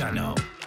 SB 0.00 0.14
Channel. 0.14 0.59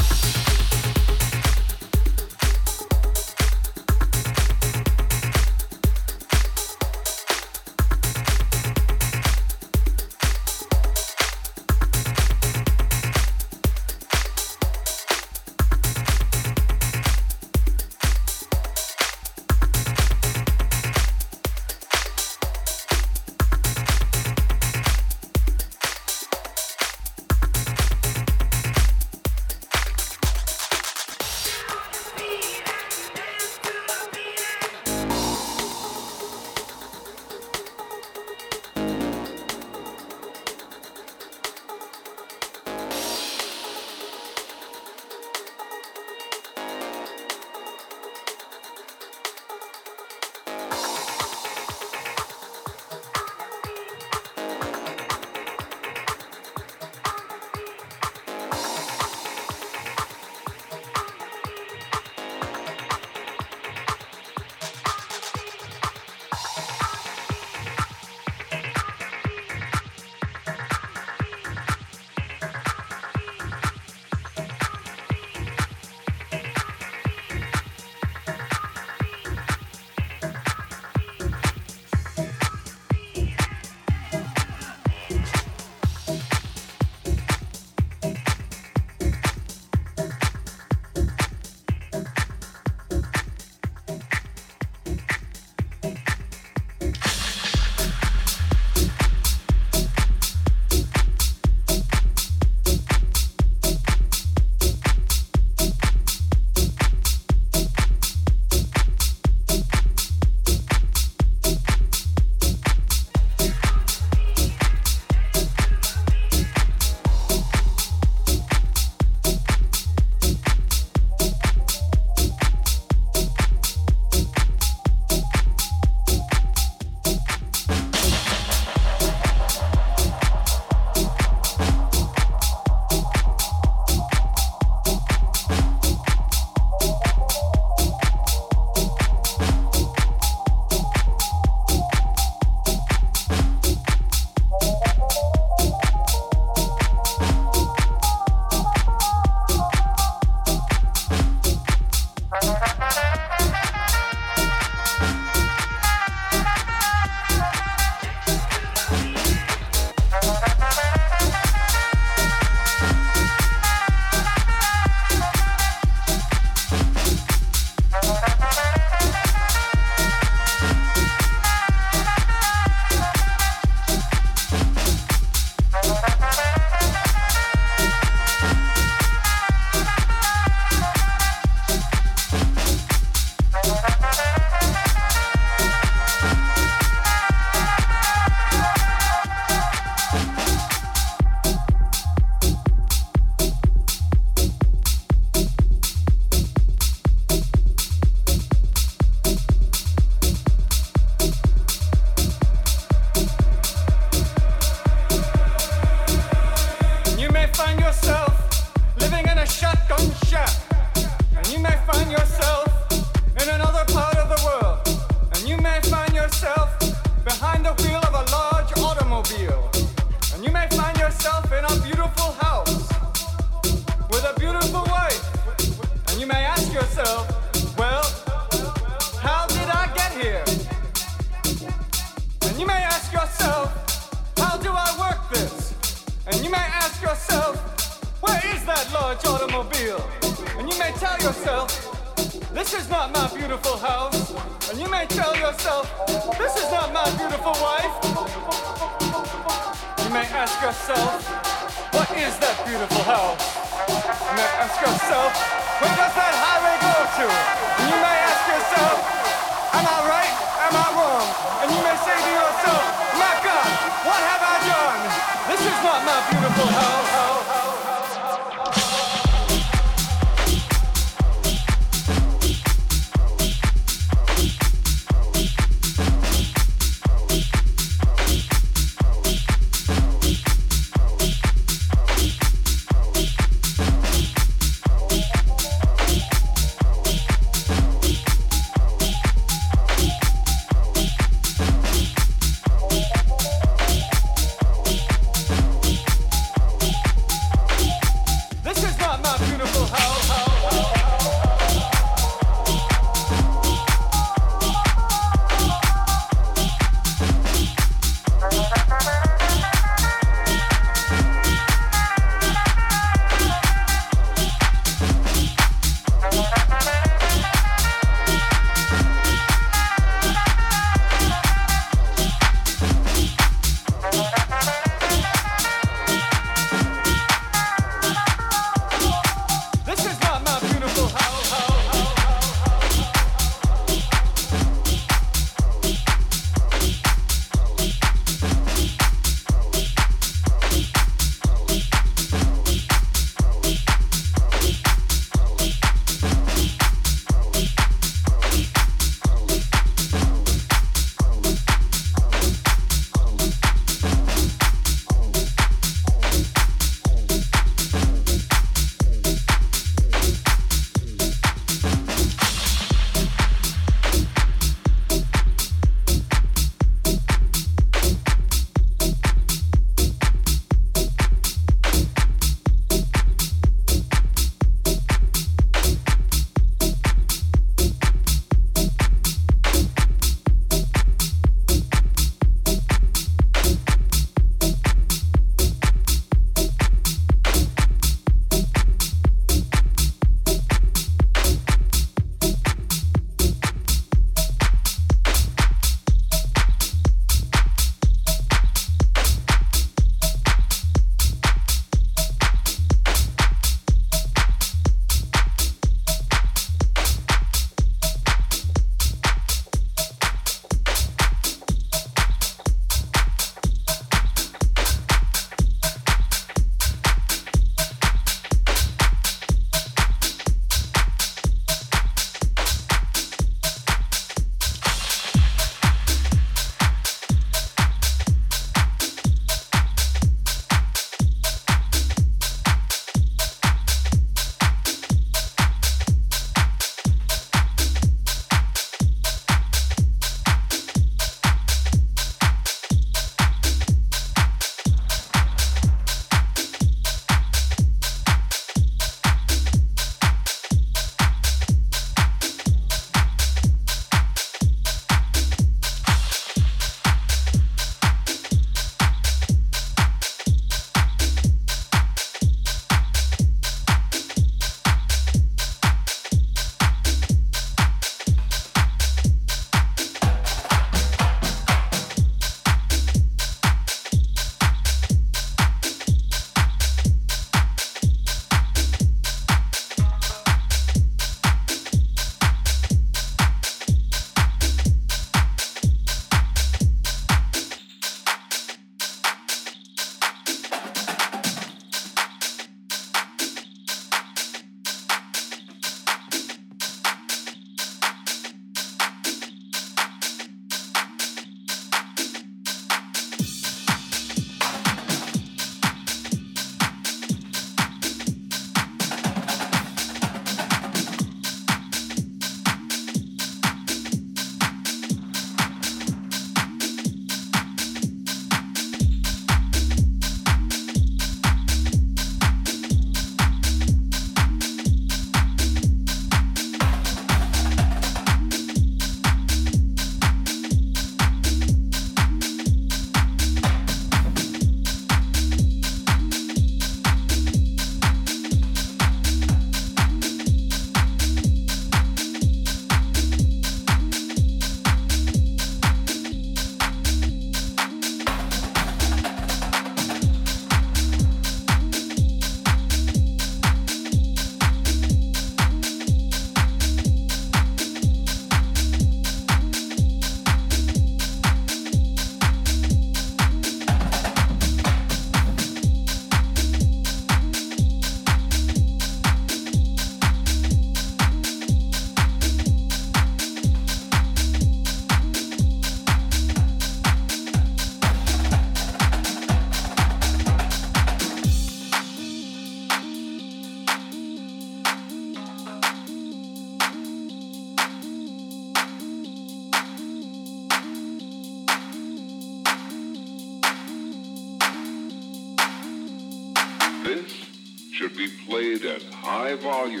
Volume, 599.61 600.00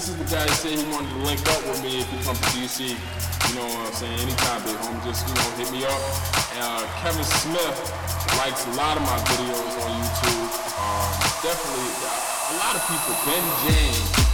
this 0.00 0.08
is 0.08 0.16
the 0.16 0.24
guy 0.34 0.40
that 0.40 0.56
said 0.56 0.72
he 0.72 0.84
wanted 0.96 1.12
to 1.12 1.20
link 1.28 1.44
up 1.52 1.60
with 1.68 1.76
me 1.84 2.00
if 2.00 2.08
he 2.08 2.16
come 2.24 2.32
to 2.32 2.48
DC. 2.56 2.88
You 2.88 3.52
know 3.52 3.68
what 3.68 3.84
I'm 3.84 3.92
saying? 3.92 4.16
Anytime, 4.16 4.64
big 4.64 4.80
home, 4.80 4.96
just 5.04 5.28
you 5.28 5.34
know, 5.36 5.44
hit 5.60 5.68
me 5.76 5.84
up. 5.84 6.00
Uh, 6.56 6.88
Kevin 7.04 7.20
Smith 7.20 7.76
likes 8.40 8.64
a 8.64 8.72
lot 8.80 8.96
of 8.96 9.04
my 9.04 9.20
videos 9.28 9.76
on 9.84 9.92
YouTube. 10.00 10.48
Um, 10.80 11.12
definitely, 11.44 11.92
a 12.00 12.56
lot 12.64 12.80
of 12.80 12.82
people. 12.88 13.12
Ben 13.28 13.44
James. 13.68 14.29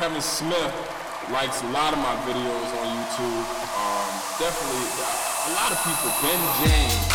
Kevin 0.00 0.22
Smith 0.22 0.72
likes 1.30 1.62
a 1.62 1.66
lot 1.66 1.92
of 1.92 1.98
my 1.98 2.16
videos 2.24 2.68
on 2.80 2.86
YouTube. 2.88 3.44
Um, 3.76 4.08
definitely, 4.38 4.88
a 5.46 5.52
lot 5.52 5.72
of 5.72 5.78
people. 5.84 6.10
Ben 6.22 6.40
James. 6.64 7.09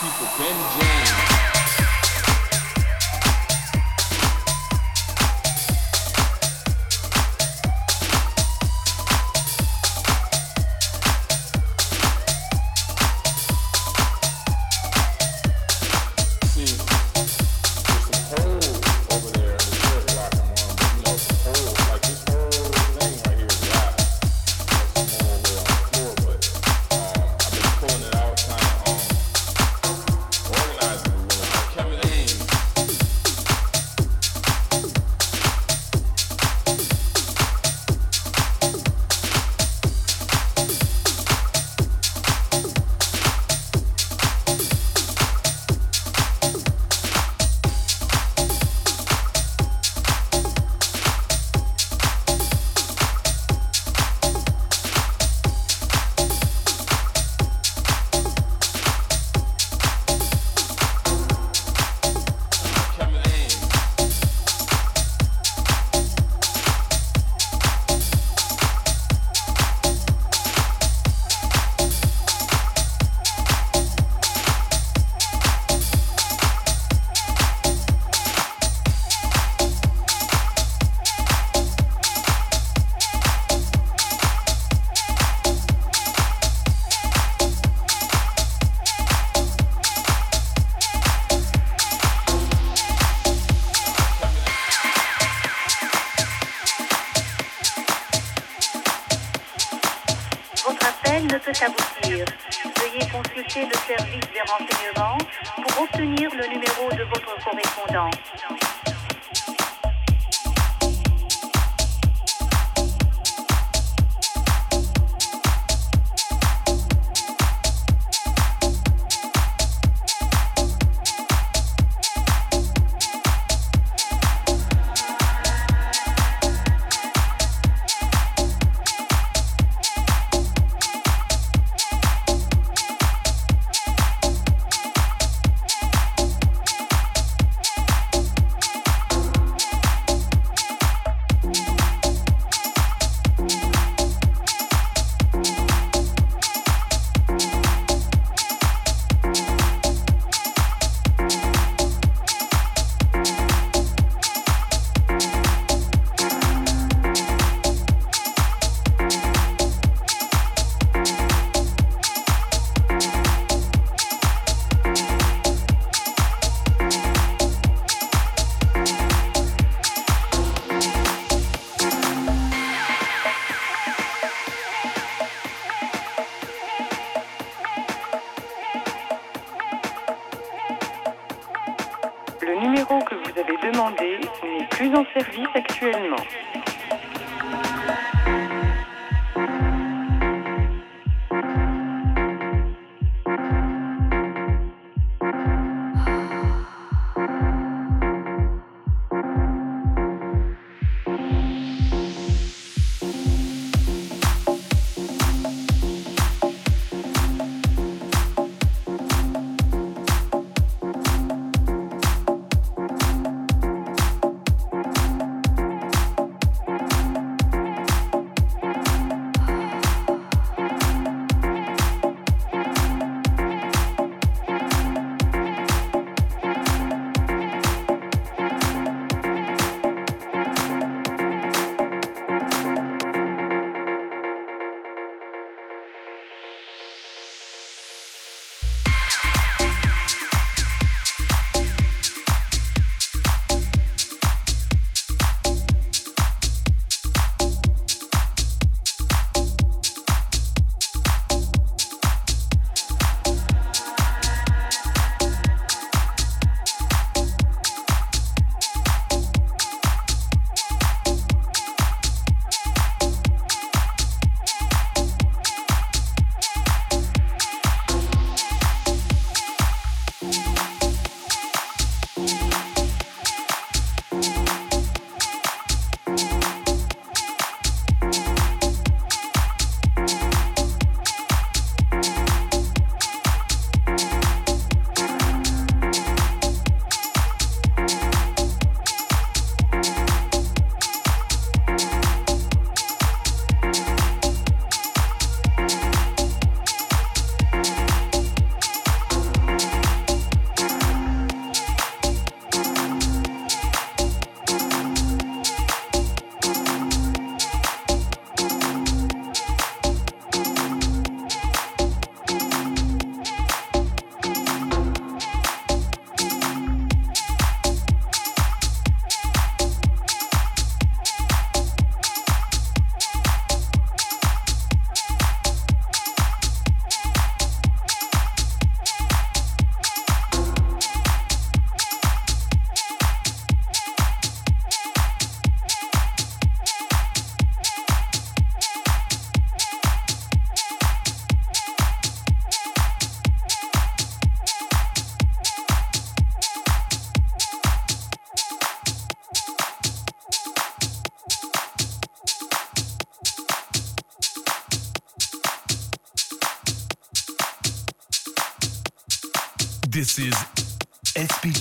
people. 0.00 0.26
Been 0.38 0.89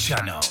Channel. 0.10 0.49